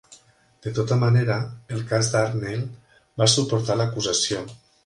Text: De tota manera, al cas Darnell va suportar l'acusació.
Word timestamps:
De 0.67 0.71
tota 0.77 0.97
manera, 1.01 1.35
al 1.77 1.85
cas 1.93 2.11
Darnell 2.15 2.65
va 3.23 3.31
suportar 3.37 3.81
l'acusació. 3.83 4.47